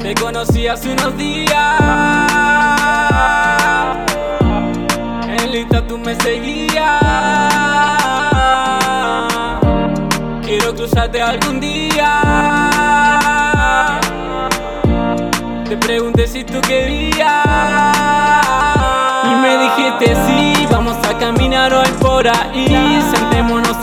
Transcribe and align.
Te 0.00 0.14
conocí 0.14 0.66
hace 0.66 0.92
unos 0.92 1.16
días. 1.16 1.80
En 5.26 5.50
lista 5.50 5.86
tú 5.86 5.96
me 5.98 6.14
seguías. 6.16 7.00
Quiero 10.44 10.74
cruzarte 10.74 11.22
algún 11.22 11.58
día. 11.60 12.70
Te 15.68 15.76
pregunté 15.78 16.26
si 16.26 16.44
tú 16.44 16.60
querías. 16.60 17.46
Y 19.24 19.34
me 19.36 19.56
dijiste 19.58 20.14
sí, 20.26 20.66
vamos 20.70 20.96
a 21.08 21.18
caminar 21.18 21.72
hoy 21.72 21.88
por 22.00 22.28
ahí. 22.28 22.83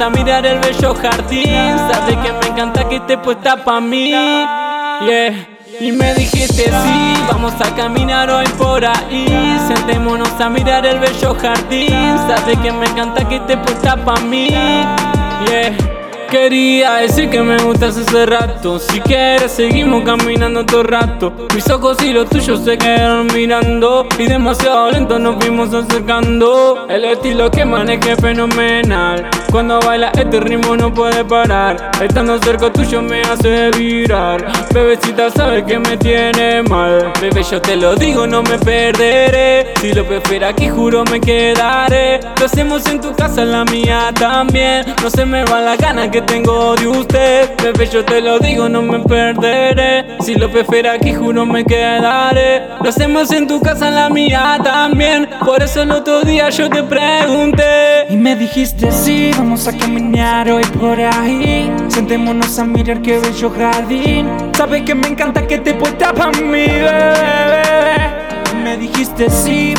A 0.02 0.10
mirar 0.10 0.44
el 0.48 0.60
bello 0.60 0.96
jardín. 0.96 1.78
Sabes 1.91 2.18
que 2.18 2.34
me 2.34 2.48
encanta 2.48 2.90
que 2.90 2.96
estés 2.96 3.18
puesta 3.18 3.64
pa' 3.64 3.80
mí. 3.80 4.09
Yeah. 4.09 5.48
Y 5.80 5.92
me 5.92 6.16
dijiste 6.16 6.64
sí, 6.64 7.14
vamos 7.32 7.54
a 7.59 7.76
caminar 7.76 8.30
hoy 8.30 8.45
por 8.58 8.86
ahí 8.86 9.58
Sentémonos 9.68 10.40
a 10.40 10.48
mirar 10.48 10.86
el 10.86 11.00
bello 11.00 11.34
jardín 11.34 12.18
Sabes 12.28 12.59
que 12.59 12.72
me 12.72 12.86
encanta 12.86 13.28
que 13.28 13.38
estés 13.38 13.58
puesta 13.58 13.95
pa' 13.95 14.20
mí 14.20 14.50
Yeah 14.50 15.91
Quería 16.31 16.94
decir 16.94 17.30
que 17.30 17.41
me 17.41 17.58
gustas 17.58 17.98
hace 17.98 18.26
rato. 18.26 18.80
Si 18.80 19.02
quieres 19.02 19.52
seguimos 19.52 20.05
caminando 20.05 20.66
todo 20.66 20.80
el 20.80 20.88
rato. 20.88 21.34
Mis 21.53 21.70
ojos 21.70 22.02
y 22.02 22.13
los 22.13 22.30
tuyos 22.30 22.63
se 22.63 22.77
quedaron 22.77 23.27
mirando 23.27 24.08
Y 24.17 24.27
demasiado 24.27 24.91
lento 24.91 25.20
nos 25.20 25.36
fuimos 25.44 25.73
acercando. 25.73 26.88
El 26.88 27.03
estilo 27.03 27.52
que 27.52 27.66
maneje 27.66 28.13
es 28.13 28.20
fenomenal. 28.22 29.30
Cuando 29.52 29.81
baila 29.81 30.14
este 30.17 30.39
ritmo 30.39 30.78
no 30.78 30.94
puede 30.94 31.25
parar. 31.25 31.91
Estando 32.02 32.39
cerca 32.39 32.72
tuyo 32.72 33.02
me 33.02 33.22
hace 33.23 33.69
virar 33.72 34.50
Bebecita 34.73 35.30
sabes 35.31 35.66
que 35.66 35.80
me 35.80 35.97
tiene 35.97 36.63
mal. 36.63 37.11
Bebé 37.19 37.44
yo 37.44 37.61
te 37.61 37.75
lo 37.75 37.94
digo 37.95 38.25
no 38.25 38.41
me 38.41 38.58
perderé. 38.58 39.73
Si 39.81 39.91
lo 39.91 40.06
prefieres 40.06 40.52
aquí 40.52 40.69
juro 40.69 41.03
me 41.11 41.19
quedaré. 41.19 42.22
Lo 42.39 42.45
hacemos 42.45 42.86
en 42.86 43.02
tu 43.02 43.13
casa, 43.13 43.41
en 43.41 43.52
la 43.52 43.66
mía 43.66 44.13
también. 44.17 44.86
No 45.03 45.09
se 45.09 45.25
me 45.25 45.44
va 45.44 45.59
la 45.59 45.75
gana 45.75 46.09
que 46.09 46.20
tengo 46.25 46.75
de 46.75 46.88
usted. 46.88 47.52
Bebé 47.61 47.88
yo 47.88 48.03
te 48.05 48.22
lo 48.22 48.39
digo 48.39 48.69
no 48.69 48.81
me 48.81 49.00
perderé. 49.00 50.17
Si 50.22 50.36
lo 50.36 50.52
prefieres 50.52 50.94
aquí 50.94 51.13
juro 51.13 51.45
me 51.45 51.63
quedaré. 51.63 52.67
Lo 52.81 52.89
hacemos 52.89 53.31
en 53.31 53.47
tu 53.47 53.61
casa, 53.61 53.89
en 53.89 53.95
la 53.95 54.09
mía 54.09 54.59
también. 54.63 55.30
Por 55.45 55.61
eso 55.61 55.83
el 55.83 55.91
otro 55.91 56.22
día 56.22 56.50
yo 56.50 56.69
te 56.69 56.83
pregunté. 56.83 58.08
Y 58.09 58.16
me 58.16 58.36
dijiste 58.36 58.91
sí, 58.91 59.31
vamos 59.38 59.67
a 59.67 59.78
caminar 59.78 60.50
hoy 60.50 60.66
por 60.80 61.00
ahí. 61.00 61.72
Sentémonos 61.88 62.58
a 62.59 62.66
mirar 62.66 63.02
qué 63.02 63.19
bello 63.19 63.50
jardín. 63.50 64.28
Sabes 64.56 64.83
que 64.83 64.95
me 64.95 65.08
encanta 65.08 65.45
que 65.45 65.58
te 65.58 65.73
puesta 65.73 66.13
pa' 66.13 66.31
mí, 66.31 66.66
bebé 66.66 68.00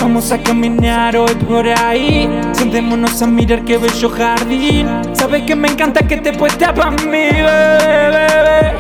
vamos 0.01 0.31
a 0.31 0.39
caminar 0.39 1.17
hoy 1.17 1.35
por 1.35 1.67
ahí. 1.67 2.29
Sentémonos 2.53 3.23
a 3.23 3.27
mirar 3.27 3.65
qué 3.65 3.79
bello 3.79 4.11
jardín. 4.11 4.87
Sabes 5.15 5.43
que 5.43 5.57
me 5.57 5.69
encanta 5.69 6.07
que 6.07 6.19
te 6.19 6.33
puesta 6.33 6.73
pa' 6.73 6.91
mí, 6.91 7.03
bebé 7.11 8.73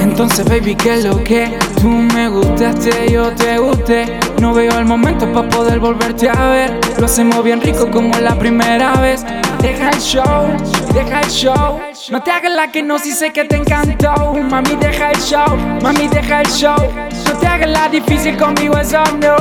entonces 0.00 0.44
baby, 0.44 0.74
que 0.74 1.02
lo 1.02 1.24
que 1.24 1.58
tú 1.80 1.88
me 1.88 2.28
gustaste, 2.28 3.10
yo 3.10 3.32
te 3.32 3.58
gusté. 3.58 4.20
No 4.40 4.52
veo 4.52 4.78
el 4.78 4.84
momento 4.84 5.26
para 5.32 5.48
poder 5.48 5.80
volverte 5.80 6.28
a 6.28 6.48
ver. 6.48 6.80
Lo 6.98 7.06
hacemos 7.06 7.42
bien 7.42 7.60
rico 7.60 7.90
como 7.90 8.12
la 8.20 8.38
primera 8.38 8.92
vez. 8.96 9.24
Deja 9.60 9.88
el 9.88 10.00
show, 10.00 10.48
deja 10.92 11.20
el 11.20 11.28
show. 11.30 11.80
No 12.10 12.22
te 12.22 12.30
hagas 12.30 12.52
la 12.52 12.70
que 12.70 12.82
no, 12.82 12.98
si 12.98 13.12
sé 13.12 13.32
que 13.32 13.44
te 13.44 13.56
encantó. 13.56 14.34
Mami, 14.34 14.76
deja 14.76 15.12
el 15.12 15.18
show, 15.18 15.56
mami, 15.82 16.08
deja 16.08 16.42
el 16.42 16.48
show 16.48 17.11
te 17.42 17.48
hagas 17.48 17.70
la 17.70 17.88
difícil 17.88 18.36
conmigo, 18.36 18.78
eso 18.78 19.02
no 19.20 19.36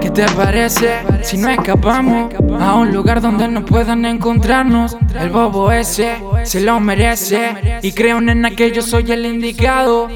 ¿Qué 0.00 0.10
te 0.10 0.24
parece 0.32 1.00
si 1.22 1.36
no 1.38 1.48
escapamos 1.48 2.32
a 2.60 2.74
un 2.74 2.92
lugar 2.92 3.20
donde 3.20 3.48
no 3.48 3.64
puedan 3.64 4.04
encontrarnos? 4.04 4.96
El 5.18 5.30
bobo 5.30 5.72
ese 5.72 6.22
se 6.44 6.60
lo 6.60 6.78
merece 6.78 7.80
y 7.82 7.92
creo 7.92 8.20
nena 8.20 8.50
que 8.50 8.70
yo 8.70 8.82
soy 8.82 9.10
el 9.10 9.26
indicado. 9.26 10.08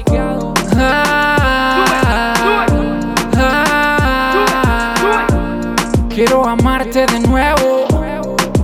Ah, 0.77 2.35
ah, 3.35 4.07
quiero 6.09 6.45
amarte 6.47 7.05
de 7.05 7.19
nuevo, 7.21 7.87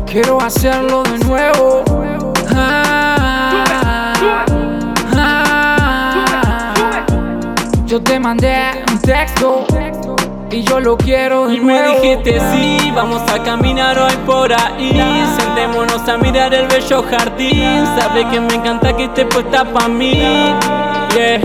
quiero 0.06 0.40
hacerlo 0.40 1.04
de 1.04 1.20
nuevo. 1.26 1.84
Ah, 2.56 2.83
yo 7.94 8.02
te 8.02 8.20
mandé 8.20 8.84
un 8.92 9.00
texto 9.02 9.68
y 10.50 10.64
yo 10.64 10.80
lo 10.80 10.98
quiero 10.98 11.54
Y 11.54 11.60
me 11.60 11.80
dijiste 11.90 12.40
sí, 12.52 12.92
vamos 12.96 13.22
a 13.32 13.44
caminar 13.44 14.00
hoy 14.00 14.16
por 14.26 14.52
ahí 14.52 15.24
Sentémonos 15.38 16.10
a 16.10 16.18
mirar 16.18 16.56
el 16.56 16.66
bello 16.66 17.04
jardín. 17.04 17.86
Sabes 17.96 18.26
que 18.32 18.42
me 18.42 18.56
encanta 18.56 18.98
que 18.98 19.04
estés 19.04 19.28
puesta 19.28 19.64
pa' 19.64 19.88
mí. 19.88 20.16
Yeah. 21.14 21.40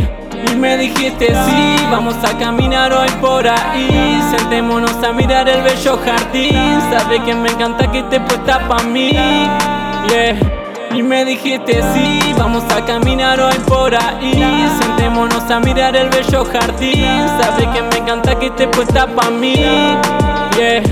Y 0.50 0.56
me 0.56 0.78
dijiste 0.78 1.26
sí, 1.26 1.76
vamos 1.90 2.16
a 2.24 2.38
caminar 2.38 2.94
hoy 2.94 3.10
por 3.20 3.46
ahí 3.46 4.18
Sentémonos 4.34 5.04
a 5.04 5.12
mirar 5.12 5.50
el 5.50 5.60
bello 5.60 5.98
jardín. 6.02 6.80
Sabes 6.90 7.20
que 7.26 7.34
me 7.34 7.50
encanta 7.50 7.92
que 7.92 7.98
estés 7.98 8.20
puesta 8.20 8.66
pa' 8.66 8.84
mí. 8.84 9.10
Yeah. 9.10 10.58
Y 10.94 11.02
me 11.02 11.26
dijiste 11.26 11.82
sí, 11.92 12.34
vamos 12.38 12.64
a 12.74 12.82
caminar 12.86 13.38
hoy 13.38 13.58
por 13.66 13.94
ahí 13.94 14.66
Sentémonos 14.80 15.27
a 15.50 15.60
mirar 15.60 15.96
el 15.96 16.08
bello 16.10 16.44
jardín. 16.44 17.26
Sabes 17.40 17.66
que 17.68 17.82
me 17.82 17.96
encanta 17.98 18.38
que 18.38 18.46
estés 18.46 18.68
puesta 18.68 19.06
pa' 19.06 19.30
mí. 19.30 19.54
Yeah. 20.56 20.82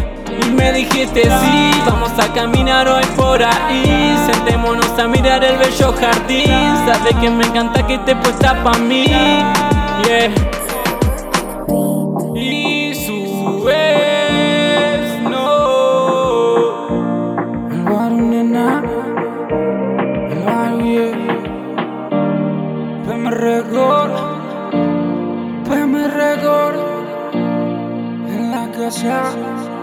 Y 0.43 0.51
me 0.51 0.73
dijiste 0.73 1.23
sí, 1.25 1.71
vamos 1.87 2.13
a 2.19 2.33
caminar 2.33 2.89
hoy 2.89 3.05
por 3.17 3.43
ahí. 3.43 4.17
Sentémonos 4.27 4.99
a 4.99 5.07
mirar 5.09 5.45
el 5.45 5.59
bello 5.59 5.93
jardín. 6.01 6.47
Sabes 6.87 7.15
que 7.21 7.31
me 7.31 7.45
encanta 7.45 7.87
que 7.87 7.95
estés 7.95 8.17
puesta 8.17 8.63
pa' 8.63 8.79
mí. 8.79 9.07
Yeah 10.05 10.56
Record 23.77 24.13
PM 25.69 26.09
Record 26.09 26.77
En 28.35 28.51
la 28.51 28.71
casa 28.73 29.76